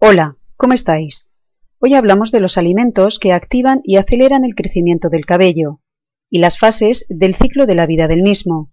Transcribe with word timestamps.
Hola, 0.00 0.36
¿cómo 0.56 0.74
estáis? 0.74 1.32
Hoy 1.80 1.94
hablamos 1.94 2.30
de 2.30 2.38
los 2.38 2.56
alimentos 2.56 3.18
que 3.18 3.32
activan 3.32 3.80
y 3.82 3.96
aceleran 3.96 4.44
el 4.44 4.54
crecimiento 4.54 5.08
del 5.08 5.26
cabello 5.26 5.80
y 6.30 6.38
las 6.38 6.56
fases 6.56 7.04
del 7.08 7.34
ciclo 7.34 7.66
de 7.66 7.74
la 7.74 7.84
vida 7.84 8.06
del 8.06 8.22
mismo. 8.22 8.70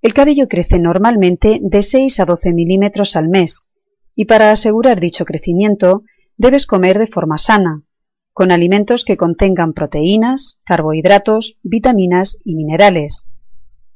El 0.00 0.14
cabello 0.14 0.48
crece 0.48 0.78
normalmente 0.78 1.58
de 1.60 1.82
6 1.82 2.20
a 2.20 2.24
12 2.24 2.54
milímetros 2.54 3.14
al 3.14 3.28
mes 3.28 3.70
y 4.14 4.24
para 4.24 4.50
asegurar 4.50 5.00
dicho 5.00 5.26
crecimiento 5.26 6.04
debes 6.38 6.64
comer 6.64 6.98
de 6.98 7.08
forma 7.08 7.36
sana, 7.36 7.82
con 8.32 8.50
alimentos 8.50 9.04
que 9.04 9.18
contengan 9.18 9.74
proteínas, 9.74 10.62
carbohidratos, 10.64 11.58
vitaminas 11.62 12.38
y 12.42 12.54
minerales. 12.54 13.28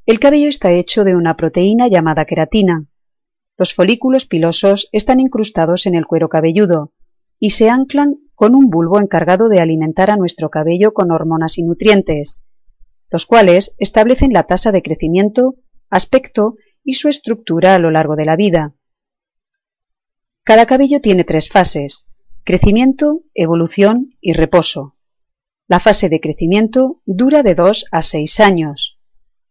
El 0.05 0.21
cabello 0.21 0.51
está 0.51 0.71
hecho 0.71 1.05
de 1.05 1.17
una 1.17 1.35
proteína 1.35 1.89
llamada 1.89 2.27
queratina, 2.27 2.89
los 3.63 3.75
folículos 3.75 4.27
pilosos 4.27 4.89
están 4.91 5.21
incrustados 5.21 5.87
en 5.87 5.95
el 5.95 6.05
cuero 6.05 6.29
cabelludo 6.29 6.93
y 7.39 7.51
se 7.51 7.71
anclan 7.71 8.17
con 8.35 8.57
un 8.57 8.71
bulbo 8.71 8.99
encargado 8.99 9.49
de 9.49 9.61
alimentar 9.61 10.11
a 10.11 10.17
nuestro 10.17 10.51
cabello 10.51 10.93
con 10.93 11.13
hormonas 11.13 11.59
y 11.59 11.63
nutrientes, 11.63 12.43
los 13.09 13.25
cuales 13.25 13.77
establecen 13.79 14.33
la 14.33 14.49
tasa 14.49 14.73
de 14.73 14.83
crecimiento, 14.83 15.55
aspecto 15.91 16.57
y 16.83 16.95
su 16.95 17.09
estructura 17.09 17.77
a 17.77 17.79
lo 17.79 17.93
largo 17.93 18.17
de 18.17 18.25
la 18.25 18.35
vida. 18.35 18.75
Cada 20.43 20.67
cabello 20.67 20.99
tiene 20.99 21.23
tres 21.23 21.49
fases, 21.49 22.09
crecimiento, 22.43 23.21
evolución 23.33 24.17
y 24.21 24.33
reposo. 24.33 24.97
La 25.69 25.79
fase 25.79 26.09
de 26.09 26.19
crecimiento 26.19 27.01
dura 27.07 27.45
de 27.45 27.55
2 27.55 27.85
a 27.93 28.03
6 28.03 28.41
años 28.41 28.99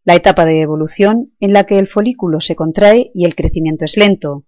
la 0.04 0.16
etapa 0.16 0.46
de 0.46 0.62
evolución 0.62 1.34
en 1.40 1.54
la 1.54 1.66
que 1.66 1.78
el 1.78 1.88
folículo 1.88 2.40
se 2.42 2.56
contrae 2.56 3.12
y 3.14 3.26
el 3.26 3.36
crecimiento 3.36 3.86
es 3.86 3.98
lento, 3.98 4.46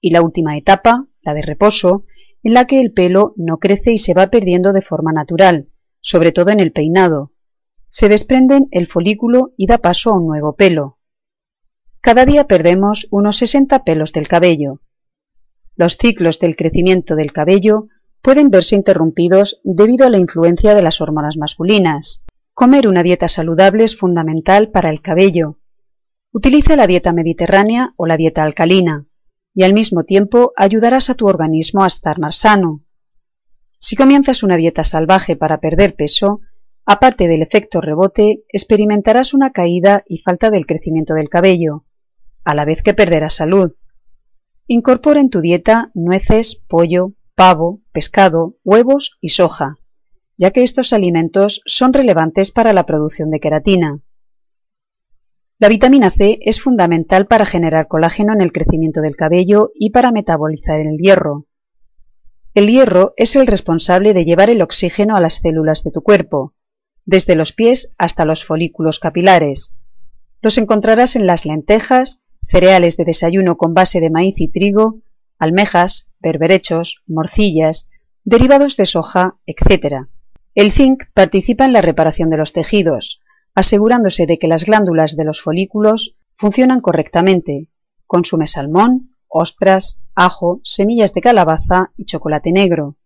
y 0.00 0.10
la 0.10 0.22
última 0.22 0.56
etapa, 0.56 1.06
la 1.22 1.32
de 1.32 1.42
reposo, 1.42 2.04
en 2.42 2.54
la 2.54 2.66
que 2.66 2.80
el 2.80 2.92
pelo 2.92 3.32
no 3.36 3.58
crece 3.58 3.92
y 3.92 3.98
se 3.98 4.14
va 4.14 4.26
perdiendo 4.26 4.72
de 4.72 4.82
forma 4.82 5.12
natural, 5.12 5.68
sobre 6.00 6.32
todo 6.32 6.50
en 6.50 6.60
el 6.60 6.72
peinado. 6.72 7.32
Se 7.88 8.08
desprenden 8.08 8.68
el 8.70 8.86
folículo 8.88 9.54
y 9.56 9.66
da 9.66 9.78
paso 9.78 10.10
a 10.10 10.18
un 10.18 10.26
nuevo 10.26 10.54
pelo. 10.54 10.98
Cada 12.00 12.26
día 12.26 12.46
perdemos 12.46 13.06
unos 13.10 13.38
60 13.38 13.84
pelos 13.84 14.12
del 14.12 14.28
cabello. 14.28 14.82
Los 15.76 15.96
ciclos 15.96 16.38
del 16.38 16.56
crecimiento 16.56 17.16
del 17.16 17.32
cabello 17.32 17.88
pueden 18.20 18.50
verse 18.50 18.74
interrumpidos 18.74 19.60
debido 19.64 20.06
a 20.06 20.10
la 20.10 20.18
influencia 20.18 20.74
de 20.74 20.82
las 20.82 21.00
hormonas 21.00 21.36
masculinas. 21.38 22.23
Comer 22.56 22.86
una 22.86 23.02
dieta 23.02 23.26
saludable 23.26 23.82
es 23.82 23.96
fundamental 23.96 24.70
para 24.70 24.88
el 24.88 25.00
cabello. 25.00 25.58
Utiliza 26.30 26.76
la 26.76 26.86
dieta 26.86 27.12
mediterránea 27.12 27.94
o 27.96 28.06
la 28.06 28.16
dieta 28.16 28.44
alcalina 28.44 29.08
y 29.52 29.64
al 29.64 29.74
mismo 29.74 30.04
tiempo 30.04 30.52
ayudarás 30.56 31.10
a 31.10 31.14
tu 31.14 31.26
organismo 31.26 31.82
a 31.82 31.88
estar 31.88 32.20
más 32.20 32.36
sano. 32.36 32.84
Si 33.80 33.96
comienzas 33.96 34.44
una 34.44 34.56
dieta 34.56 34.84
salvaje 34.84 35.34
para 35.34 35.58
perder 35.58 35.96
peso, 35.96 36.42
aparte 36.86 37.26
del 37.26 37.42
efecto 37.42 37.80
rebote, 37.80 38.44
experimentarás 38.48 39.34
una 39.34 39.50
caída 39.50 40.04
y 40.06 40.18
falta 40.18 40.50
del 40.50 40.64
crecimiento 40.64 41.14
del 41.14 41.28
cabello, 41.28 41.86
a 42.44 42.54
la 42.54 42.64
vez 42.64 42.82
que 42.82 42.94
perderás 42.94 43.34
salud. 43.34 43.72
Incorpora 44.68 45.18
en 45.18 45.28
tu 45.28 45.40
dieta 45.40 45.90
nueces, 45.92 46.62
pollo, 46.68 47.14
pavo, 47.34 47.80
pescado, 47.90 48.54
huevos 48.62 49.18
y 49.20 49.30
soja 49.30 49.80
ya 50.36 50.50
que 50.50 50.62
estos 50.62 50.92
alimentos 50.92 51.62
son 51.66 51.92
relevantes 51.92 52.50
para 52.50 52.72
la 52.72 52.86
producción 52.86 53.30
de 53.30 53.40
queratina. 53.40 54.00
La 55.58 55.68
vitamina 55.68 56.10
C 56.10 56.38
es 56.42 56.60
fundamental 56.60 57.26
para 57.26 57.46
generar 57.46 57.86
colágeno 57.86 58.32
en 58.32 58.40
el 58.40 58.52
crecimiento 58.52 59.00
del 59.00 59.16
cabello 59.16 59.70
y 59.74 59.90
para 59.90 60.10
metabolizar 60.10 60.80
el 60.80 60.98
hierro. 60.98 61.46
El 62.54 62.68
hierro 62.68 63.14
es 63.16 63.36
el 63.36 63.46
responsable 63.46 64.14
de 64.14 64.24
llevar 64.24 64.50
el 64.50 64.62
oxígeno 64.62 65.16
a 65.16 65.20
las 65.20 65.34
células 65.34 65.82
de 65.82 65.90
tu 65.90 66.02
cuerpo, 66.02 66.54
desde 67.04 67.36
los 67.36 67.52
pies 67.52 67.92
hasta 67.98 68.24
los 68.24 68.44
folículos 68.44 68.98
capilares. 68.98 69.74
Los 70.40 70.58
encontrarás 70.58 71.16
en 71.16 71.26
las 71.26 71.46
lentejas, 71.46 72.22
cereales 72.42 72.96
de 72.96 73.04
desayuno 73.04 73.56
con 73.56 73.74
base 73.74 74.00
de 74.00 74.10
maíz 74.10 74.40
y 74.40 74.48
trigo, 74.48 75.00
almejas, 75.38 76.06
berberechos, 76.20 77.02
morcillas, 77.06 77.88
derivados 78.24 78.76
de 78.76 78.86
soja, 78.86 79.36
etc. 79.46 80.08
El 80.54 80.70
zinc 80.70 81.04
participa 81.14 81.64
en 81.64 81.72
la 81.72 81.80
reparación 81.80 82.30
de 82.30 82.36
los 82.36 82.52
tejidos, 82.52 83.20
asegurándose 83.54 84.26
de 84.26 84.38
que 84.38 84.46
las 84.46 84.64
glándulas 84.64 85.16
de 85.16 85.24
los 85.24 85.40
folículos 85.40 86.16
funcionan 86.36 86.80
correctamente. 86.80 87.68
Consume 88.06 88.46
salmón, 88.46 89.10
ostras, 89.26 90.00
ajo, 90.14 90.60
semillas 90.62 91.12
de 91.12 91.20
calabaza 91.20 91.92
y 91.96 92.04
chocolate 92.04 92.52
negro. 92.52 92.96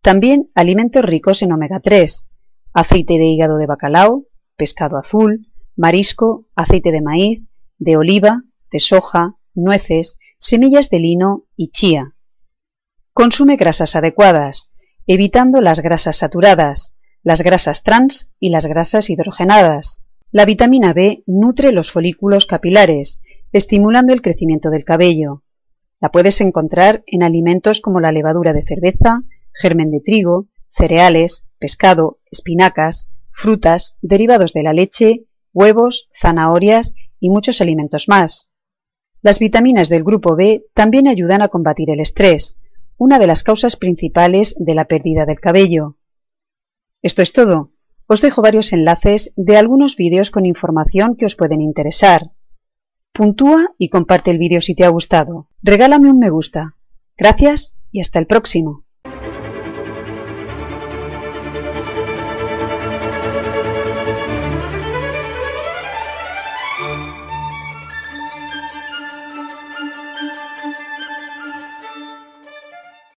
También 0.00 0.50
alimentos 0.54 1.04
ricos 1.04 1.42
en 1.42 1.52
omega 1.52 1.80
3, 1.80 2.26
aceite 2.72 3.18
de 3.18 3.24
hígado 3.24 3.58
de 3.58 3.66
bacalao, 3.66 4.24
pescado 4.56 4.96
azul, 4.96 5.48
marisco, 5.76 6.46
aceite 6.54 6.92
de 6.92 7.02
maíz, 7.02 7.42
de 7.78 7.98
oliva, 7.98 8.44
de 8.72 8.78
soja, 8.78 9.36
nueces, 9.54 10.18
semillas 10.38 10.88
de 10.88 11.00
lino 11.00 11.44
y 11.56 11.68
chía. 11.68 12.14
Consume 13.12 13.56
grasas 13.56 13.96
adecuadas, 13.96 14.69
evitando 15.12 15.60
las 15.60 15.80
grasas 15.80 16.18
saturadas, 16.18 16.96
las 17.24 17.42
grasas 17.42 17.82
trans 17.82 18.30
y 18.38 18.50
las 18.50 18.66
grasas 18.66 19.10
hidrogenadas. 19.10 20.04
La 20.30 20.44
vitamina 20.44 20.92
B 20.92 21.24
nutre 21.26 21.72
los 21.72 21.90
folículos 21.90 22.46
capilares, 22.46 23.18
estimulando 23.50 24.12
el 24.12 24.22
crecimiento 24.22 24.70
del 24.70 24.84
cabello. 24.84 25.42
La 26.00 26.12
puedes 26.12 26.40
encontrar 26.40 27.02
en 27.08 27.24
alimentos 27.24 27.80
como 27.80 27.98
la 27.98 28.12
levadura 28.12 28.52
de 28.52 28.62
cerveza, 28.62 29.24
germen 29.52 29.90
de 29.90 29.98
trigo, 29.98 30.46
cereales, 30.68 31.48
pescado, 31.58 32.20
espinacas, 32.30 33.08
frutas, 33.32 33.96
derivados 34.02 34.52
de 34.52 34.62
la 34.62 34.72
leche, 34.72 35.24
huevos, 35.52 36.08
zanahorias 36.16 36.94
y 37.18 37.30
muchos 37.30 37.60
alimentos 37.60 38.06
más. 38.06 38.52
Las 39.22 39.40
vitaminas 39.40 39.88
del 39.88 40.04
grupo 40.04 40.36
B 40.36 40.66
también 40.72 41.08
ayudan 41.08 41.42
a 41.42 41.48
combatir 41.48 41.90
el 41.90 41.98
estrés, 41.98 42.59
una 43.00 43.18
de 43.18 43.26
las 43.26 43.42
causas 43.42 43.76
principales 43.76 44.54
de 44.58 44.74
la 44.74 44.84
pérdida 44.84 45.24
del 45.24 45.40
cabello. 45.40 45.96
Esto 47.00 47.22
es 47.22 47.32
todo. 47.32 47.72
Os 48.06 48.20
dejo 48.20 48.42
varios 48.42 48.74
enlaces 48.74 49.32
de 49.36 49.56
algunos 49.56 49.96
vídeos 49.96 50.30
con 50.30 50.44
información 50.44 51.16
que 51.16 51.24
os 51.24 51.34
pueden 51.34 51.62
interesar. 51.62 52.32
Puntúa 53.14 53.70
y 53.78 53.88
comparte 53.88 54.30
el 54.30 54.36
vídeo 54.36 54.60
si 54.60 54.74
te 54.74 54.84
ha 54.84 54.90
gustado. 54.90 55.48
Regálame 55.62 56.10
un 56.10 56.18
me 56.18 56.28
gusta. 56.28 56.76
Gracias 57.16 57.74
y 57.90 58.02
hasta 58.02 58.18
el 58.18 58.26
próximo. 58.26 58.84